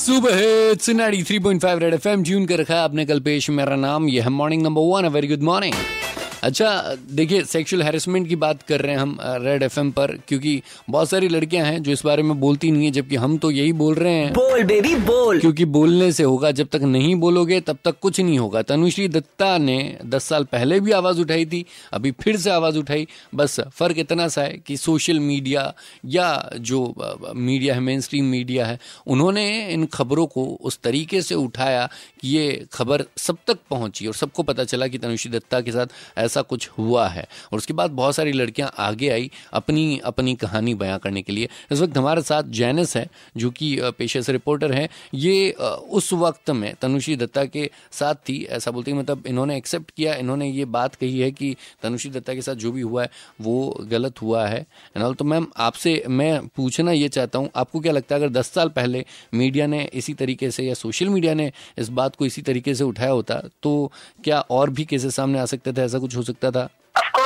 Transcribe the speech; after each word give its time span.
सुबह 0.00 0.74
three 1.24 1.38
point 1.38 1.62
five 1.62 1.78
Red 1.78 1.94
F 1.94 2.08
M 2.08 2.24
tune 2.24 2.46
कर 2.46 2.58
रखा 2.58 2.74
है 2.74 2.80
आपने 2.80 3.04
कल 3.06 3.20
पेश 3.20 3.50
मेरा 3.50 3.76
नाम, 3.76 4.08
यह 4.08 4.24
है 4.24 4.30
morning 4.30 4.62
number 4.62 4.82
one 4.82 5.06
very 5.06 5.28
good 5.28 5.42
morning 5.42 5.74
अच्छा 6.42 6.96
देखिए 7.10 7.42
सेक्सुअल 7.44 7.82
हैरेसमेंट 7.82 8.28
की 8.28 8.36
बात 8.36 8.62
कर 8.62 8.80
रहे 8.80 8.92
हैं 8.92 9.00
हम 9.00 9.16
रेड 9.22 9.62
एफएम 9.62 9.90
पर 9.90 10.12
क्योंकि 10.28 10.62
बहुत 10.90 11.10
सारी 11.10 11.28
लड़कियाँ 11.28 11.64
हैं 11.66 11.82
जो 11.82 11.92
इस 11.92 12.02
बारे 12.04 12.22
में 12.22 12.40
बोलती 12.40 12.70
नहीं 12.70 12.84
है 12.84 12.90
जबकि 12.90 13.16
हम 13.16 13.36
तो 13.38 13.50
यही 13.50 13.72
बोल 13.72 13.94
रहे 13.94 14.12
हैं। 14.12 14.32
बोल 14.32 14.62
बेबी 14.64 14.94
बोल। 14.96 15.40
क्योंकि 15.40 15.64
बोलने 15.64 16.10
से 16.12 16.22
होगा 16.22 16.50
जब 16.50 16.68
तक 16.72 16.82
नहीं 16.82 17.14
बोलोगे 17.14 17.60
तब 17.60 17.78
तक 17.84 17.98
कुछ 18.02 18.20
नहीं 18.20 18.38
होगा। 18.38 18.62
तनुश्री 18.62 19.08
दत्ता 19.08 19.56
ने 19.58 19.98
दस 20.06 20.24
साल 20.24 20.44
पहले 20.44 20.80
भी 20.80 20.92
आवाज़ 20.92 21.20
उठाई 21.20 21.46
थी 21.46 21.64
अभी 21.92 22.10
फिर 22.20 22.36
से 22.36 22.50
आवाज़ 22.50 22.78
उठाई। 22.78 23.06
बस 23.34 23.60
फ़र्क 23.60 23.98
इतना 23.98 24.28
सा 24.28 24.42
है 24.42 24.58
कि 24.66 24.76
सोशल 24.76 25.20
मीडिया 25.20 25.72
या 26.06 26.30
जो 26.60 26.82
मीडिया 27.36 27.74
है 27.74 27.80
मेन 27.80 28.00
स्ट्रीम 28.00 28.24
मीडिया 28.24 28.66
है 28.66 28.78
उन्होंने 29.06 29.46
इन 29.72 29.86
खबरों 29.86 30.26
को 30.26 30.44
उस 30.62 30.78
तरीके 30.84 31.22
से 31.22 31.34
उठाया 31.34 31.88
कि 32.20 32.28
ये 32.28 32.66
खबर 32.72 33.04
सब 33.16 33.36
तक 33.46 33.58
पहुँची 33.70 34.06
और 34.06 34.14
सबको 34.14 34.42
पता 34.42 34.64
चला 34.64 34.86
कि 34.86 34.98
तनुश्री 34.98 35.32
दत्ता 35.32 35.60
के 35.60 35.72
साथ 35.72 35.86
ऐसा 36.30 36.42
कुछ 36.44 36.68
हुआ 36.70 37.06
है। 37.08 37.26
और 37.52 37.58
उसके 37.58 37.72
बाद 37.72 37.90
बहुत 37.92 38.14
सारी 38.14 38.32
लड़कियाँ 38.32 38.70
आगे 38.78 39.08
आई 39.10 39.30
अपनी 39.52 39.98
अपनी 40.04 40.34
कहानी 40.36 40.74
बयां 40.74 40.98
करने 40.98 41.22
के 41.22 41.32
लिए। 41.32 41.48
इस 41.72 41.80
वक्त 41.80 41.96
हमारे 41.98 42.22
साथ 42.22 42.42
जैनस 42.52 42.96
है, 42.96 43.06
जो 43.36 43.50
कि 43.50 43.76
पेशे 43.98 44.22
से 44.22 44.32
रिपोर्टर 44.32 44.72
है। 44.72 44.88
ये 45.14 45.50
उस 45.50 46.12
वक्त 46.14 46.50
में 46.52 46.74
तनुश्री 46.82 47.16
दत्ता 47.16 47.44
के 47.46 47.70
साथ 47.92 48.14
थी, 48.28 48.42
ऐसा 48.46 48.70
बोलते 48.70 48.92
मतलब 48.92 49.26
इन्होंने 49.26 49.56
एक्सेप्ट 49.56 49.90
किया, 49.90 50.14
इन्होंने 50.16 50.48
ये 50.48 50.64
बात 50.66 50.94
कही 50.94 51.20
है 51.20 51.30
कि 51.32 51.54
तनुषी 51.82 52.10
दत्ता 52.10 52.34
के 52.34 52.42
साथ 52.42 52.54
जो 52.56 52.72
भी 52.72 52.80
हुआ 52.82 53.02
है, 53.02 53.10
वो 53.40 53.86
गलत 53.90 54.22
हुआ 54.22 54.46
है। 54.46 54.60
एंड 54.96 55.14
तो 55.16 55.24
मैम, 55.24 55.46
आपसे 55.58 56.02
मैं 56.08 56.46
पूछना 56.48 56.92
ये 56.92 57.08
चाहता 57.10 57.38
हूँ, 57.38 57.50
आपको 57.56 57.80
क्या 57.80 57.92
लगता 57.92 58.14
है, 58.14 58.20
अगर 58.20 58.32
दस 58.32 58.50
साल 58.50 58.68
पहले 58.70 59.04
मीडिया 59.34 59.66
ने 59.66 59.82
इसी 59.94 60.14
तरीके 60.14 60.50
से 60.50 60.64
या 60.64 60.74
सोशल 60.74 61.08
मीडिया 61.08 61.34
ने 61.34 61.50
इस 61.78 61.88
बात 61.90 62.16
को 62.16 62.26
इसी 62.26 62.42
तरीके 62.42 62.74
से 62.74 62.84
उठाया 62.84 63.10
होता 63.10 63.40
तो 63.62 63.92
क्या 64.24 64.40
और 64.50 64.70
भी 64.70 64.84
केसेस 64.84 65.14
सामने 65.14 65.38
आ 65.38 65.44
सकते 65.46 65.72
थे? 65.72 65.80
ऐसा 65.80 65.98
कुछ 65.98 66.16
हो 66.20 66.24
सकता 66.24 66.50
था। 66.50 66.68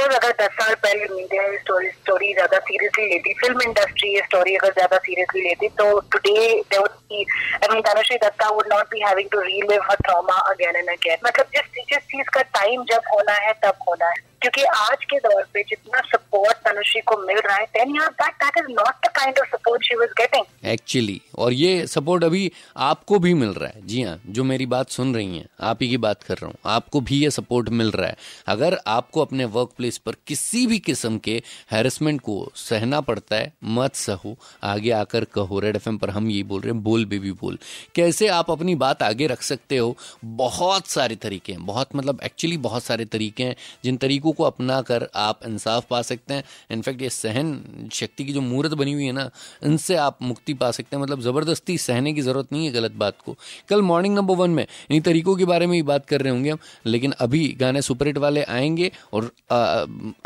अगर 0.06 0.32
दस 0.40 0.52
साल 0.54 0.74
पहले 0.82 1.04
मीडिया 1.10 1.42
ये 1.42 1.58
स्टोरी 1.58 1.88
स्टोरी 1.90 2.32
ज़्यादा 2.34 2.58
सीरियसली 2.60 3.06
लेती। 3.08 3.32
फ़िल्म 3.34 3.60
इंडस्ट्री 3.62 4.08
ये 4.14 4.20
स्टोरी 4.24 4.54
अगर 4.56 4.72
ज़्यादा 4.72 4.98
सीरियसली 4.98 5.42
लेती 5.42 5.68
तो 5.78 5.86
today 6.12 6.34
I 6.72 7.24
mean 7.70 7.80
Tanushree 7.80 8.16
Dutta 8.24 8.48
would 8.50 8.66
not 8.72 8.86
be 8.90 9.00
having 9.00 9.28
to 9.32 9.40
relive 9.40 9.82
her 9.90 9.96
trauma 10.04 10.36
again 10.50 10.76
and 10.76 10.90
again 10.90 11.16
मतलब 11.26 11.46
जिस 11.56 11.84
जिस 11.90 12.02
चीज़ 12.12 12.30
का 12.34 12.42
टाइम 12.58 12.84
जब 12.90 13.10
होना 13.14 13.32
है, 13.46 13.52
तब 13.64 13.84
होना 13.88 14.06
है। 14.06 14.14
क्योंकि 14.44 14.62
आज 14.62 15.04
के 15.04 15.18
दौर 15.18 15.44
पे 15.54 15.62
जितना 15.62 16.00
सपोर्ट 16.00 16.56
तनुश्री 16.56 17.00
को 17.00 17.16
मिल 17.26 17.36
रहा 17.36 17.56
है 17.56 17.66
ten 17.66 17.90
year 17.90 18.08
back 18.08 18.34
that 18.34 18.58
is 18.58 18.64
not 18.64 19.06
the 19.06 19.08
kind 19.08 19.38
of 19.38 19.48
support 19.48 19.82
she 19.82 19.94
was 19.94 20.08
getting 20.08 20.44
actually 20.64 21.20
और 21.38 21.52
ये 21.52 21.86
सपोर्ट 21.86 22.24
अभी 22.24 22.52
आपको 22.76 23.18
भी 23.18 23.34
मिल 23.34 23.48
रहा 23.48 23.68
है। 23.68 23.86
जी 23.86 24.02
हाँ 24.02 24.20
जो 24.26 24.44
मेरी 24.44 24.66
बात 24.66 24.90
सुन 24.90 25.14
रही 25.14 25.38
हैं, 25.38 25.46
आप 25.60 25.78
ही 25.82 25.88
की 25.88 25.96
बात 25.96 26.22
कर 26.22 26.34
रहा 26.34 26.46
हूँ। 26.46 26.54
आपको 26.66 27.00
भी 27.00 27.22
ये 27.22 27.30
सपोर्ट 27.30 27.68
मिल 27.68 27.90
रहा 27.90 28.08
है। 28.08 28.16
अगर 28.46 28.78
आपको 28.86 29.20
अपने 29.20 29.44
वर्क 29.44 29.70
प्लेस 29.76 29.98
पर 29.98 30.12
किसी 30.26 30.66
भी 30.66 30.78
किस्म 30.78 31.18
के 31.18 31.42
हेरसमेंट 31.72 32.20
को 32.20 32.52
सहना 32.56 33.00
पड़ता 33.00 33.36
है, 33.36 33.52
मत 33.64 33.94
सहो। 33.94 34.36
आगे 34.62 34.90
आकर 34.90 35.24
कहो 35.24 35.60
रेड 35.60 35.76
एफएम 35.76 35.98
पर 35.98 36.10
हम 36.10 36.30
यही 36.30 36.42
बोल 36.42 36.60
रहे 36.60 36.72
हैं, 36.72 36.82
बोल 36.84 37.04
बेबी 37.04 37.32
बोल। 37.32 37.58
कैसे 37.94 38.28
आप 38.28 38.50
अपनी 38.50 38.74
बात 38.74 39.02
आगे 39.02 39.26
रख 39.26 39.42
सकते 39.42 39.76
हो? 39.76 39.96
बहुत 40.24 40.86
सारे 40.86 41.16
तरीके 41.16 41.52
हैं। 41.52 41.66
बहुत 41.66 41.96
मतलब 41.96 42.20
एक्चुअली 42.24 42.56
बहुत 42.56 42.84
सारे 42.84 43.04
तरीके 43.04 43.42
हैं, 43.42 43.56
जिन 43.84 43.96
तरीकों 43.96 44.32
को 44.34 44.44
अपना 44.44 44.80
कर 44.82 45.08
आप 45.16 45.40
इंसाफ 45.46 45.86
पा 45.90 46.02
सकते 46.02 46.34
हैं। 46.34 46.44
इनफैक्ट 46.70 47.02
ये 47.02 47.10
सहन 47.10 47.88
शक्ति 47.92 48.24
की 48.24 48.32
जो 48.32 48.40
मूर्त 48.40 48.74
बनी 48.74 48.92
हुई 48.92 49.04
है 49.04 49.12
ना, 49.12 49.28
इनसे 49.64 49.96
आप 49.96 50.18
मुक्ति 50.22 50.54
पा 50.54 50.70
सकते 50.70 50.96
हैं। 50.96 51.02
मतलब 51.02 51.20
ज़बरदस्ती 51.20 51.78
सहने 51.78 52.12
की 52.12 52.20
ज़रूरत 52.22 52.52
नहीं 52.52 52.66
है 52.66 52.72
गलत 52.72 52.92
बात 52.94 53.20
को। 53.24 53.36
कल 53.68 53.82
मॉर्निंग 53.82 54.14
नंबर 54.14 54.34
वन 54.36 54.50
में 54.50 54.66
इन 54.90 55.00
तरीकों 55.02 55.36
के 55.36 55.44
बारे 55.44 55.66
में 55.66 55.74
ही 55.74 55.82
बात 55.84 56.06
कर 56.06 56.20
रहे 56.20 56.32
होंगे 56.32 56.50
हम, 56.50 56.58
लेकिन 56.86 57.12
अभी 57.18 57.46
गाने 57.60 57.82
सुपरहिट 57.82 58.18
वाले 58.18 58.42
आएँगे 58.44 58.90
और 59.12 59.30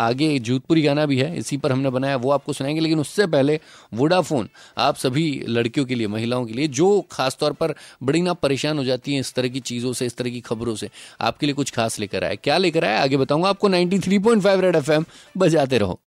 आगे 0.00 0.38
जोधपुरी 0.38 0.82
गाना 0.82 1.06
भी 1.06 1.18
है, 1.18 1.36
इसी 1.38 1.56
पर 1.56 1.72
हमने 1.72 1.90
बनाया, 1.90 2.16
वो 2.16 2.30
आपको 2.30 2.52
सुनाएँगे, 2.52 2.80
लेकिन 2.80 3.00
उससे 3.00 3.26
पहले 3.26 3.58
वोडाफोन 3.94 4.48
आप 4.78 4.96
सभी 4.96 5.26
लड़कियों 5.48 5.86
के 5.86 5.94
लिए, 5.94 6.06
महिलाओं 6.06 6.46
के 6.46 6.52
लिए, 6.52 6.68
जो 6.68 7.00
खासतौर 7.10 7.52
पर 7.52 7.74
बड़ी 8.02 8.22
ना 8.22 8.32
परेशान 8.32 8.78
हो 8.78 8.84
जाती 8.84 9.12
हैं 9.12 9.20
इस 9.20 9.32
तरह 9.34 9.48
की 9.48 9.60
चीज़ों 9.60 9.92
से, 9.92 10.06
इस 10.06 10.16
तरह 10.16 10.30
की 10.30 10.40
खबरों 10.40 10.74
से, 10.76 10.90
आपके 11.20 11.46
लिए 11.46 11.54
कुछ 11.54 11.70
खास 11.70 11.98
लेकर 12.00 12.24
आया। 12.24 12.34
क्या 12.34 12.56
लेकर 12.58 12.84
आया? 12.84 13.02
आगे 13.02 13.16
बताऊँगा 13.16 13.48
आपको 13.48 13.68
93.5 14.00 14.60
रेड 14.60 14.76
एफ़ 14.76 14.92
एम 14.92 15.04
बजाते 15.36 15.78
रहो। 15.78 16.00